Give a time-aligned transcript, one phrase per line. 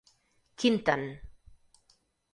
[0.59, 1.01] Quinten.